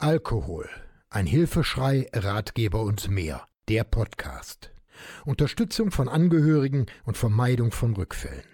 Alkohol. 0.00 0.68
Ein 1.10 1.26
Hilfeschrei, 1.26 2.06
Ratgeber 2.12 2.82
und 2.82 3.10
mehr. 3.10 3.48
Der 3.68 3.82
Podcast. 3.82 4.70
Unterstützung 5.24 5.90
von 5.90 6.08
Angehörigen 6.08 6.86
und 7.04 7.16
Vermeidung 7.16 7.72
von 7.72 7.94
Rückfällen. 7.94 8.44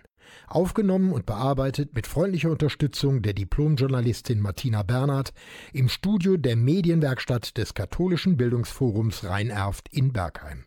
Aufgenommen 0.47 1.13
und 1.13 1.27
bearbeitet 1.27 1.95
mit 1.95 2.07
freundlicher 2.07 2.51
Unterstützung 2.51 3.21
der 3.21 3.35
Diplomjournalistin 3.35 4.41
Martina 4.41 4.83
Bernhard 4.85 5.35
im 5.75 5.91
Studio 5.91 6.39
der 6.39 6.57
Medienwerkstatt 6.57 7.59
des 7.59 7.75
Katholischen 7.75 8.39
Bildungsforums 8.39 9.25
Rhein-Erft 9.25 9.91
in 9.91 10.15
Bergheim. 10.15 10.65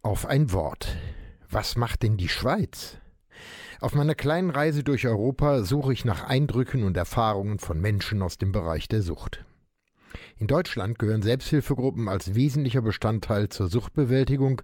Auf 0.00 0.24
ein 0.24 0.52
Wort. 0.52 0.96
Was 1.50 1.76
macht 1.76 2.02
denn 2.02 2.16
die 2.16 2.30
Schweiz? 2.30 2.96
Auf 3.78 3.94
meiner 3.94 4.14
kleinen 4.14 4.48
Reise 4.48 4.84
durch 4.84 5.06
Europa 5.06 5.64
suche 5.64 5.92
ich 5.92 6.06
nach 6.06 6.24
Eindrücken 6.24 6.82
und 6.82 6.96
Erfahrungen 6.96 7.58
von 7.58 7.78
Menschen 7.78 8.22
aus 8.22 8.38
dem 8.38 8.52
Bereich 8.52 8.88
der 8.88 9.02
Sucht. 9.02 9.44
In 10.42 10.48
Deutschland 10.48 10.98
gehören 10.98 11.22
Selbsthilfegruppen 11.22 12.08
als 12.08 12.34
wesentlicher 12.34 12.82
Bestandteil 12.82 13.48
zur 13.48 13.68
Suchtbewältigung 13.68 14.60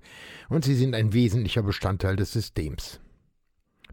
und 0.48 0.64
sie 0.64 0.74
sind 0.74 0.92
ein 0.92 1.12
wesentlicher 1.12 1.62
Bestandteil 1.62 2.16
des 2.16 2.32
Systems. 2.32 2.98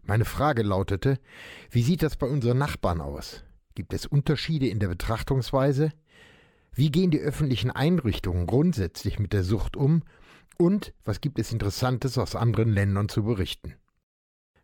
Meine 0.02 0.24
Frage 0.24 0.64
lautete, 0.64 1.20
wie 1.70 1.84
sieht 1.84 2.02
das 2.02 2.16
bei 2.16 2.26
unseren 2.26 2.58
Nachbarn 2.58 3.00
aus? 3.00 3.44
Gibt 3.76 3.92
es 3.94 4.04
Unterschiede 4.04 4.66
in 4.66 4.80
der 4.80 4.88
Betrachtungsweise? 4.88 5.92
Wie 6.72 6.90
gehen 6.90 7.12
die 7.12 7.20
öffentlichen 7.20 7.70
Einrichtungen 7.70 8.48
grundsätzlich 8.48 9.20
mit 9.20 9.32
der 9.32 9.44
Sucht 9.44 9.76
um? 9.76 10.02
Und 10.58 10.92
was 11.04 11.20
gibt 11.20 11.38
es 11.38 11.52
Interessantes 11.52 12.18
aus 12.18 12.34
anderen 12.34 12.72
Ländern 12.72 13.08
zu 13.08 13.22
berichten? 13.22 13.76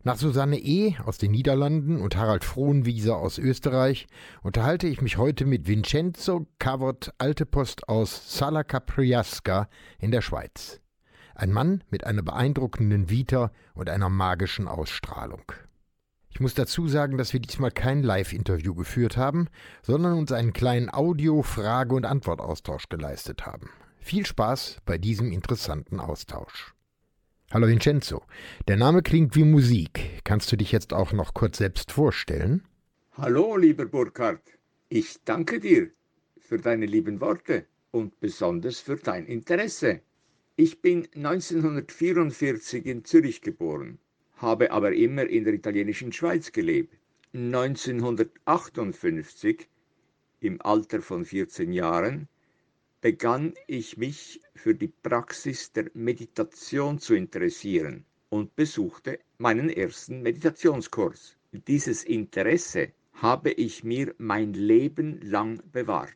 Nach 0.05 0.17
Susanne 0.17 0.59
E. 0.59 0.97
aus 1.05 1.17
den 1.17 1.31
Niederlanden 1.31 2.01
und 2.01 2.17
Harald 2.17 2.43
Frohnwieser 2.43 3.15
aus 3.15 3.37
Österreich 3.37 4.07
unterhalte 4.41 4.85
ich 4.85 5.01
mich 5.01 5.15
heute 5.15 5.45
mit 5.45 5.65
Vincenzo 5.65 6.45
Cavot 6.59 7.13
Altepost 7.19 7.87
aus 7.87 8.37
Sala 8.37 8.65
Capriasca 8.65 9.69
in 9.99 10.11
der 10.11 10.19
Schweiz. 10.19 10.81
Ein 11.35 11.53
Mann 11.53 11.85
mit 11.89 12.05
einer 12.05 12.21
beeindruckenden 12.21 13.09
Vita 13.09 13.53
und 13.75 13.89
einer 13.89 14.09
magischen 14.09 14.67
Ausstrahlung. 14.67 15.53
Ich 16.29 16.41
muss 16.41 16.53
dazu 16.53 16.89
sagen, 16.89 17.17
dass 17.17 17.31
wir 17.31 17.39
diesmal 17.39 17.71
kein 17.71 18.03
Live-Interview 18.03 18.75
geführt 18.75 19.15
haben, 19.15 19.47
sondern 19.83 20.17
uns 20.17 20.33
einen 20.33 20.51
kleinen 20.51 20.93
Audio-, 20.93 21.43
Frage- 21.43 21.95
und 21.95 22.05
Antwortaustausch 22.05 22.89
geleistet 22.89 23.45
haben. 23.45 23.69
Viel 23.99 24.25
Spaß 24.25 24.79
bei 24.83 24.97
diesem 24.97 25.31
interessanten 25.31 26.01
Austausch. 26.01 26.72
Hallo 27.53 27.67
Vincenzo, 27.67 28.23
der 28.67 28.77
Name 28.77 29.03
klingt 29.03 29.35
wie 29.35 29.43
Musik. 29.43 30.23
Kannst 30.23 30.51
du 30.51 30.55
dich 30.55 30.71
jetzt 30.71 30.91
auch 30.91 31.13
noch 31.13 31.35
kurz 31.35 31.59
selbst 31.59 31.91
vorstellen? 31.91 32.63
Hallo, 33.11 33.57
lieber 33.57 33.85
Burkhard. 33.85 34.41
Ich 34.89 35.19
danke 35.23 35.59
dir 35.59 35.91
für 36.39 36.57
deine 36.57 36.87
lieben 36.87 37.21
Worte 37.21 37.67
und 37.91 38.19
besonders 38.19 38.79
für 38.79 38.95
dein 38.95 39.27
Interesse. 39.27 40.01
Ich 40.55 40.81
bin 40.81 41.07
1944 41.13 42.87
in 42.87 43.05
Zürich 43.05 43.41
geboren, 43.41 43.99
habe 44.37 44.71
aber 44.71 44.93
immer 44.93 45.27
in 45.27 45.43
der 45.43 45.53
italienischen 45.53 46.11
Schweiz 46.11 46.53
gelebt. 46.53 46.97
1958, 47.35 49.69
im 50.39 50.59
Alter 50.59 51.03
von 51.03 51.23
14 51.23 51.71
Jahren, 51.71 52.27
begann 53.03 53.53
ich 53.67 53.97
mich 53.97 54.39
für 54.55 54.73
die 54.73 54.87
Praxis 54.87 55.73
der 55.73 55.91
Meditation 55.93 56.99
zu 56.99 57.15
interessieren 57.15 58.05
und 58.29 58.55
besuchte 58.55 59.19
meinen 59.37 59.69
ersten 59.69 60.21
Meditationskurs. 60.21 61.35
Dieses 61.51 62.05
Interesse 62.05 62.93
habe 63.15 63.51
ich 63.51 63.83
mir 63.83 64.15
mein 64.19 64.53
Leben 64.53 65.19
lang 65.19 65.61
bewahrt. 65.73 66.15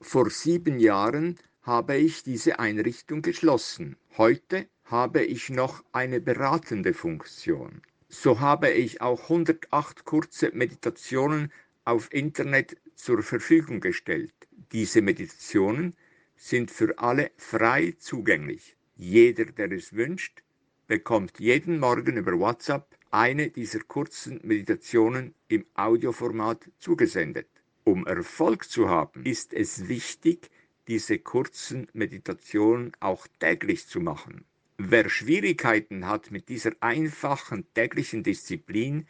Vor 0.00 0.30
sieben 0.30 0.78
Jahren 0.78 1.38
habe 1.62 1.96
ich 1.96 2.22
diese 2.22 2.58
Einrichtung 2.58 3.22
geschlossen. 3.22 3.96
Heute 4.16 4.66
habe 4.84 5.24
ich 5.24 5.50
noch 5.50 5.84
eine 5.92 6.20
beratende 6.20 6.94
Funktion 6.94 7.82
so 8.08 8.40
habe 8.40 8.70
ich 8.70 9.02
auch 9.02 9.24
108 9.24 10.04
kurze 10.04 10.50
Meditationen 10.54 11.52
auf 11.84 12.12
Internet 12.12 12.76
zur 12.94 13.22
Verfügung 13.22 13.80
gestellt. 13.80 14.32
Diese 14.72 15.02
Meditationen 15.02 15.94
sind 16.36 16.70
für 16.70 16.98
alle 16.98 17.30
frei 17.36 17.94
zugänglich. 17.98 18.76
Jeder, 18.96 19.44
der 19.44 19.72
es 19.72 19.92
wünscht, 19.92 20.42
bekommt 20.86 21.38
jeden 21.38 21.78
Morgen 21.78 22.16
über 22.16 22.32
WhatsApp 22.38 22.96
eine 23.10 23.50
dieser 23.50 23.80
kurzen 23.80 24.40
Meditationen 24.42 25.34
im 25.48 25.66
Audioformat 25.74 26.70
zugesendet. 26.78 27.48
Um 27.84 28.06
Erfolg 28.06 28.68
zu 28.68 28.88
haben, 28.88 29.24
ist 29.24 29.52
es 29.52 29.88
wichtig, 29.88 30.50
diese 30.88 31.18
kurzen 31.18 31.88
Meditationen 31.92 32.92
auch 33.00 33.26
täglich 33.38 33.86
zu 33.86 34.00
machen. 34.00 34.44
Wer 34.80 35.08
Schwierigkeiten 35.08 36.06
hat 36.06 36.30
mit 36.30 36.48
dieser 36.48 36.70
einfachen 36.78 37.66
täglichen 37.74 38.22
Disziplin, 38.22 39.08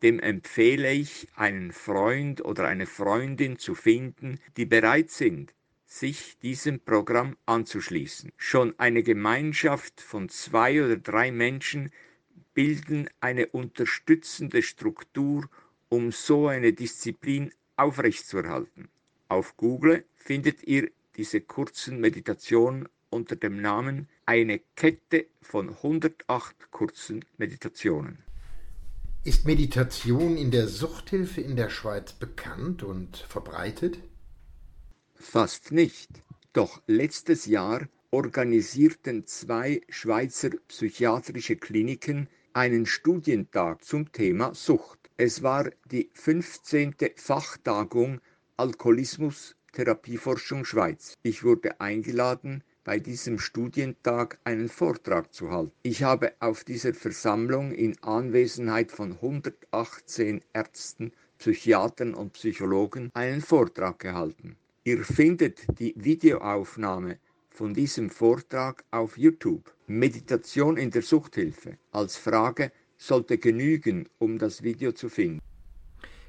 dem 0.00 0.18
empfehle 0.18 0.92
ich, 0.94 1.28
einen 1.36 1.72
Freund 1.72 2.42
oder 2.42 2.66
eine 2.66 2.86
Freundin 2.86 3.58
zu 3.58 3.74
finden, 3.74 4.40
die 4.56 4.64
bereit 4.64 5.10
sind, 5.10 5.52
sich 5.84 6.38
diesem 6.38 6.80
Programm 6.80 7.36
anzuschließen. 7.44 8.32
Schon 8.38 8.74
eine 8.78 9.02
Gemeinschaft 9.02 10.00
von 10.00 10.30
zwei 10.30 10.82
oder 10.82 10.96
drei 10.96 11.30
Menschen 11.30 11.92
bilden 12.54 13.10
eine 13.20 13.48
unterstützende 13.48 14.62
Struktur, 14.62 15.50
um 15.90 16.12
so 16.12 16.48
eine 16.48 16.72
Disziplin 16.72 17.52
aufrechtzuerhalten. 17.76 18.88
Auf 19.28 19.58
Google 19.58 20.06
findet 20.14 20.64
ihr 20.64 20.90
diese 21.16 21.42
kurzen 21.42 22.00
Meditationen 22.00 22.88
unter 23.10 23.36
dem 23.36 23.60
Namen 23.60 24.08
eine 24.24 24.60
Kette 24.76 25.26
von 25.42 25.68
108 25.68 26.70
kurzen 26.70 27.24
Meditationen. 27.36 28.18
Ist 29.22 29.44
Meditation 29.44 30.36
in 30.36 30.50
der 30.50 30.66
Suchthilfe 30.66 31.42
in 31.42 31.56
der 31.56 31.68
Schweiz 31.68 32.12
bekannt 32.14 32.82
und 32.82 33.18
verbreitet? 33.18 33.98
Fast 35.14 35.72
nicht. 35.72 36.08
Doch 36.54 36.80
letztes 36.86 37.44
Jahr 37.44 37.86
organisierten 38.10 39.26
zwei 39.26 39.82
Schweizer 39.88 40.50
psychiatrische 40.68 41.56
Kliniken 41.56 42.28
einen 42.54 42.86
Studientag 42.86 43.84
zum 43.84 44.10
Thema 44.10 44.54
Sucht. 44.54 44.98
Es 45.16 45.42
war 45.42 45.70
die 45.90 46.10
15. 46.14 46.96
Fachtagung 47.16 48.20
Alkoholismus 48.56 49.54
Therapieforschung 49.72 50.64
Schweiz. 50.64 51.16
Ich 51.22 51.44
wurde 51.44 51.80
eingeladen, 51.80 52.64
bei 52.90 52.98
diesem 52.98 53.38
Studientag 53.38 54.40
einen 54.42 54.68
Vortrag 54.68 55.32
zu 55.32 55.52
halten. 55.52 55.70
Ich 55.84 56.02
habe 56.02 56.32
auf 56.40 56.64
dieser 56.64 56.92
Versammlung 56.92 57.70
in 57.70 57.96
Anwesenheit 58.02 58.90
von 58.90 59.12
118 59.12 60.42
Ärzten, 60.52 61.12
Psychiatern 61.38 62.14
und 62.14 62.32
Psychologen 62.32 63.10
einen 63.14 63.42
Vortrag 63.42 64.00
gehalten. 64.00 64.56
Ihr 64.82 65.04
findet 65.04 65.60
die 65.78 65.94
Videoaufnahme 65.96 67.18
von 67.48 67.74
diesem 67.74 68.10
Vortrag 68.10 68.82
auf 68.90 69.16
YouTube. 69.16 69.72
Meditation 69.86 70.76
in 70.76 70.90
der 70.90 71.02
Suchthilfe 71.02 71.78
als 71.92 72.16
Frage 72.16 72.72
sollte 72.98 73.38
genügen, 73.38 74.08
um 74.18 74.36
das 74.36 74.64
Video 74.64 74.90
zu 74.90 75.08
finden. 75.08 75.38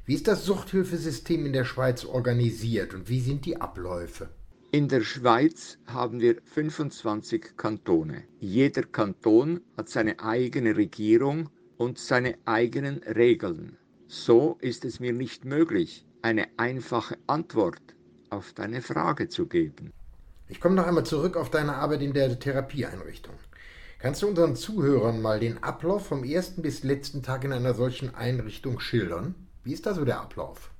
Wie 0.05 0.13
ist 0.13 0.27
das 0.27 0.45
Suchthilfesystem 0.45 1.43
in 1.47 1.53
der 1.53 1.65
Schweiz 1.65 2.05
organisiert 2.05 2.93
und 2.93 3.09
wie 3.09 3.19
sind 3.19 3.47
die 3.47 3.59
Abläufe? 3.59 4.29
In 4.73 4.87
der 4.87 5.01
Schweiz 5.01 5.77
haben 5.85 6.21
wir 6.21 6.37
25 6.45 7.57
Kantone. 7.57 8.23
Jeder 8.39 8.83
Kanton 8.83 9.59
hat 9.75 9.89
seine 9.89 10.21
eigene 10.21 10.77
Regierung 10.77 11.49
und 11.75 11.99
seine 11.99 12.37
eigenen 12.45 12.99
Regeln. 13.03 13.75
So 14.07 14.57
ist 14.61 14.85
es 14.85 15.01
mir 15.01 15.11
nicht 15.11 15.43
möglich, 15.43 16.05
eine 16.21 16.47
einfache 16.55 17.17
Antwort 17.27 17.81
auf 18.29 18.53
deine 18.53 18.81
Frage 18.81 19.27
zu 19.27 19.45
geben. 19.47 19.91
Ich 20.47 20.61
komme 20.61 20.75
noch 20.75 20.87
einmal 20.87 21.05
zurück 21.05 21.35
auf 21.35 21.49
deine 21.49 21.75
Arbeit 21.75 22.01
in 22.01 22.13
der 22.13 22.39
Therapieeinrichtung. 22.39 23.35
Kannst 23.99 24.21
du 24.21 24.29
unseren 24.29 24.55
Zuhörern 24.55 25.21
mal 25.21 25.41
den 25.41 25.61
Ablauf 25.61 26.07
vom 26.07 26.23
ersten 26.23 26.61
bis 26.61 26.83
letzten 26.83 27.23
Tag 27.23 27.43
in 27.43 27.51
einer 27.51 27.73
solchen 27.73 28.15
Einrichtung 28.15 28.79
schildern? 28.79 29.35
Wie 29.65 29.73
ist 29.73 29.85
da 29.85 29.93
so 29.93 30.05
der 30.05 30.21
Ablauf? 30.21 30.71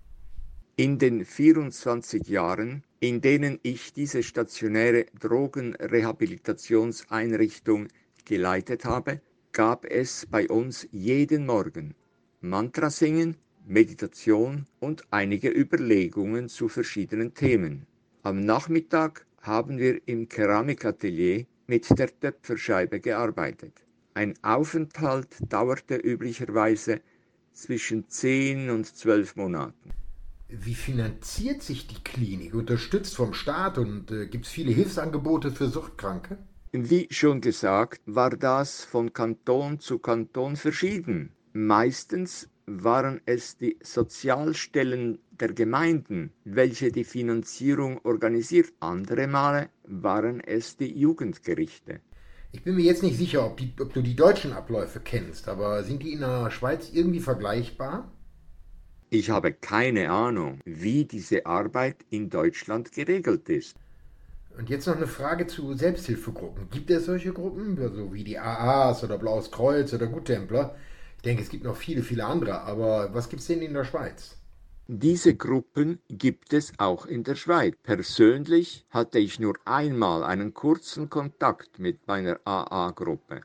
In 0.81 0.97
den 0.97 1.25
24 1.25 2.27
Jahren, 2.27 2.83
in 2.99 3.21
denen 3.21 3.59
ich 3.61 3.93
diese 3.93 4.23
stationäre 4.23 5.05
Drogenrehabilitationseinrichtung 5.19 7.87
geleitet 8.25 8.83
habe, 8.83 9.21
gab 9.51 9.85
es 9.85 10.25
bei 10.25 10.47
uns 10.47 10.87
jeden 10.91 11.45
Morgen 11.45 11.93
Mantra 12.39 12.89
singen, 12.89 13.37
Meditation 13.67 14.65
und 14.79 15.03
einige 15.11 15.49
Überlegungen 15.49 16.49
zu 16.49 16.67
verschiedenen 16.67 17.35
Themen. 17.35 17.85
Am 18.23 18.43
Nachmittag 18.43 19.27
haben 19.43 19.77
wir 19.77 20.01
im 20.07 20.29
Keramikatelier 20.29 21.45
mit 21.67 21.87
der 21.99 22.19
Töpferscheibe 22.19 23.01
gearbeitet. 23.01 23.85
Ein 24.15 24.33
Aufenthalt 24.41 25.27
dauerte 25.47 25.97
üblicherweise 25.97 27.01
zwischen 27.53 28.09
10 28.09 28.71
und 28.71 28.87
12 28.87 29.35
Monaten. 29.35 30.00
Wie 30.53 30.75
finanziert 30.75 31.63
sich 31.63 31.87
die 31.87 32.03
Klinik? 32.03 32.53
Unterstützt 32.53 33.15
vom 33.15 33.33
Staat 33.33 33.77
und 33.77 34.11
äh, 34.11 34.25
gibt 34.25 34.45
es 34.45 34.51
viele 34.51 34.73
Hilfsangebote 34.73 35.49
für 35.49 35.69
Suchtkranke? 35.69 36.37
Wie 36.73 37.07
schon 37.09 37.39
gesagt, 37.39 38.01
war 38.05 38.31
das 38.31 38.83
von 38.83 39.13
Kanton 39.13 39.79
zu 39.79 39.99
Kanton 39.99 40.57
verschieden. 40.57 41.31
Meistens 41.53 42.49
waren 42.65 43.21
es 43.25 43.57
die 43.59 43.77
Sozialstellen 43.81 45.19
der 45.31 45.53
Gemeinden, 45.53 46.33
welche 46.43 46.91
die 46.91 47.05
Finanzierung 47.05 48.01
organisiert. 48.03 48.73
Andere 48.81 49.27
Male 49.27 49.69
waren 49.83 50.41
es 50.41 50.75
die 50.75 50.99
Jugendgerichte. 50.99 52.01
Ich 52.51 52.65
bin 52.65 52.75
mir 52.75 52.83
jetzt 52.83 53.03
nicht 53.03 53.17
sicher, 53.17 53.45
ob, 53.45 53.55
die, 53.55 53.73
ob, 53.79 53.93
du 53.93 54.01
die 54.01 54.17
deutschen 54.17 54.51
Abläufe 54.51 54.99
kennst, 54.99 55.47
aber 55.47 55.83
sind 55.83 56.03
die 56.03 56.11
in 56.11 56.19
der 56.19 56.51
Schweiz 56.51 56.89
irgendwie 56.91 57.21
vergleichbar? 57.21 58.11
Ich 59.13 59.29
habe 59.29 59.51
keine 59.51 60.09
Ahnung, 60.09 60.61
wie 60.63 61.03
diese 61.03 61.45
Arbeit 61.45 61.97
in 62.11 62.29
Deutschland 62.29 62.93
geregelt 62.93 63.49
ist. 63.49 63.75
Und 64.57 64.69
jetzt 64.69 64.87
noch 64.87 64.95
eine 64.95 65.05
Frage 65.05 65.47
zu 65.47 65.73
Selbsthilfegruppen. 65.73 66.69
Gibt 66.69 66.89
es 66.89 67.07
solche 67.07 67.33
Gruppen, 67.33 67.75
so 67.75 68.13
wie 68.13 68.23
die 68.23 68.39
AAs 68.39 69.03
oder 69.03 69.17
Blaues 69.17 69.51
Kreuz 69.51 69.93
oder 69.93 70.07
Guttempler? 70.07 70.77
Ich 71.17 71.23
denke, 71.23 71.43
es 71.43 71.49
gibt 71.49 71.65
noch 71.65 71.75
viele, 71.75 72.03
viele 72.03 72.23
andere, 72.25 72.61
aber 72.61 73.13
was 73.13 73.27
gibt 73.27 73.41
es 73.41 73.47
denn 73.47 73.61
in 73.61 73.73
der 73.73 73.83
Schweiz? 73.83 74.37
Diese 74.87 75.35
Gruppen 75.35 75.99
gibt 76.07 76.53
es 76.53 76.71
auch 76.77 77.05
in 77.05 77.25
der 77.25 77.35
Schweiz. 77.35 77.75
Persönlich 77.83 78.85
hatte 78.91 79.19
ich 79.19 79.41
nur 79.41 79.55
einmal 79.65 80.23
einen 80.23 80.53
kurzen 80.53 81.09
Kontakt 81.09 81.79
mit 81.79 82.07
meiner 82.07 82.39
AA-Gruppe. 82.45 83.41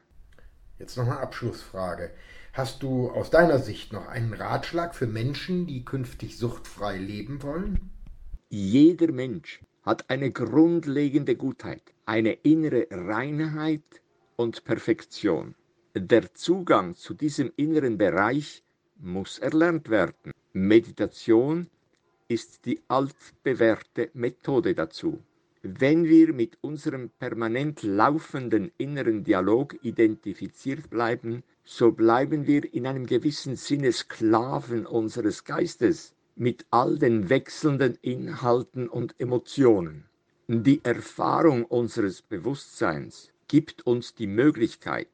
Jetzt 0.79 0.97
noch 0.97 1.07
eine 1.07 1.19
Abschlussfrage. 1.19 2.13
Hast 2.57 2.83
du 2.83 3.11
aus 3.11 3.29
deiner 3.29 3.59
Sicht 3.59 3.93
noch 3.93 4.09
einen 4.09 4.33
Ratschlag 4.33 4.95
für 4.95 5.07
Menschen, 5.07 5.67
die 5.67 5.85
künftig 5.85 6.39
suchtfrei 6.39 6.97
leben 6.97 7.43
wollen? 7.43 7.91
Jeder 8.49 9.13
Mensch 9.13 9.61
hat 9.83 10.09
eine 10.09 10.31
grundlegende 10.31 11.37
Gutheit, 11.37 11.83
eine 12.07 12.33
innere 12.33 12.87
Reinheit 12.91 14.01
und 14.37 14.65
Perfektion. 14.65 15.55
Der 15.95 16.33
Zugang 16.33 16.95
zu 16.95 17.13
diesem 17.13 17.53
inneren 17.57 17.99
Bereich 17.99 18.63
muss 18.97 19.39
erlernt 19.39 19.91
werden. 19.91 20.33
Meditation 20.55 21.67
ist 22.27 22.65
die 22.65 22.81
altbewährte 22.89 24.09
Methode 24.15 24.75
dazu. 24.75 25.23
Wenn 25.61 26.05
wir 26.05 26.33
mit 26.33 26.57
unserem 26.63 27.11
permanent 27.11 27.83
laufenden 27.83 28.73
inneren 28.79 29.25
Dialog 29.25 29.77
identifiziert 29.83 30.89
bleiben, 30.89 31.43
so 31.69 31.91
bleiben 31.91 32.47
wir 32.47 32.73
in 32.73 32.87
einem 32.87 33.07
gewissen 33.07 33.57
Sinne 33.57 33.91
Sklaven 33.91 34.87
unseres 34.87 35.43
Geistes 35.43 36.15
mit 36.37 36.65
all 36.71 36.97
den 36.97 37.29
wechselnden 37.29 37.99
Inhalten 38.03 38.89
und 38.89 39.17
Emotionen. 39.19 40.05
Die 40.47 40.81
Erfahrung 40.85 41.65
unseres 41.65 42.23
Bewusstseins 42.23 43.33
gibt 43.49 43.85
uns 43.85 44.15
die 44.15 44.29
Möglichkeit, 44.29 45.09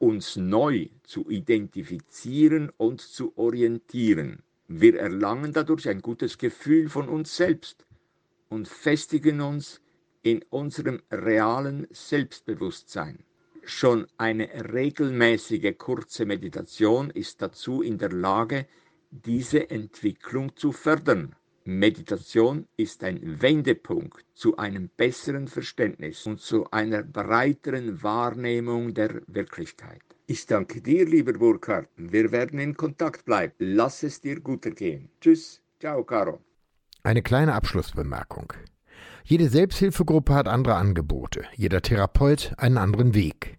uns 0.00 0.34
neu 0.34 0.88
zu 1.04 1.30
identifizieren 1.30 2.72
und 2.76 3.00
zu 3.00 3.32
orientieren. 3.38 4.42
Wir 4.66 4.98
erlangen 4.98 5.52
dadurch 5.52 5.88
ein 5.88 6.02
gutes 6.02 6.36
Gefühl 6.36 6.88
von 6.88 7.08
uns 7.08 7.36
selbst 7.36 7.86
und 8.48 8.66
festigen 8.66 9.40
uns 9.40 9.80
in 10.22 10.44
unserem 10.50 11.00
realen 11.12 11.86
Selbstbewusstsein. 11.92 13.22
Schon 13.64 14.06
eine 14.16 14.48
regelmäßige 14.72 15.76
kurze 15.78 16.26
Meditation 16.26 17.10
ist 17.10 17.40
dazu 17.42 17.80
in 17.82 17.96
der 17.96 18.10
Lage, 18.10 18.66
diese 19.10 19.70
Entwicklung 19.70 20.56
zu 20.56 20.72
fördern. 20.72 21.36
Meditation 21.64 22.66
ist 22.76 23.04
ein 23.04 23.40
Wendepunkt 23.40 24.24
zu 24.34 24.56
einem 24.56 24.90
besseren 24.96 25.46
Verständnis 25.46 26.26
und 26.26 26.40
zu 26.40 26.68
einer 26.72 27.04
breiteren 27.04 28.02
Wahrnehmung 28.02 28.94
der 28.94 29.22
Wirklichkeit. 29.28 30.02
Ich 30.26 30.46
danke 30.46 30.80
dir, 30.80 31.06
lieber 31.06 31.34
Burkhard. 31.34 31.88
Wir 31.96 32.32
werden 32.32 32.58
in 32.58 32.76
Kontakt 32.76 33.24
bleiben. 33.24 33.54
Lass 33.58 34.02
es 34.02 34.20
dir 34.20 34.40
gut 34.40 34.66
ergehen. 34.66 35.08
Tschüss. 35.20 35.60
Ciao, 35.78 36.02
Caro. 36.02 36.40
Eine 37.04 37.22
kleine 37.22 37.54
Abschlussbemerkung. 37.54 38.52
Jede 39.24 39.48
Selbsthilfegruppe 39.48 40.34
hat 40.34 40.48
andere 40.48 40.74
Angebote, 40.74 41.44
jeder 41.56 41.82
Therapeut 41.82 42.54
einen 42.56 42.78
anderen 42.78 43.14
Weg. 43.14 43.58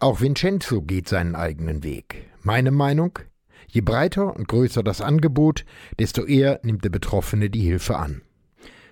Auch 0.00 0.20
Vincenzo 0.20 0.82
geht 0.82 1.08
seinen 1.08 1.34
eigenen 1.34 1.82
Weg. 1.82 2.30
Meine 2.42 2.70
Meinung? 2.70 3.18
Je 3.68 3.80
breiter 3.80 4.36
und 4.36 4.46
größer 4.48 4.82
das 4.82 5.00
Angebot, 5.00 5.64
desto 5.98 6.24
eher 6.24 6.60
nimmt 6.62 6.84
der 6.84 6.90
Betroffene 6.90 7.48
die 7.50 7.62
Hilfe 7.62 7.96
an. 7.96 8.20